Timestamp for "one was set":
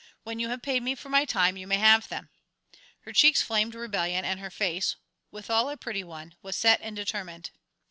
6.03-6.81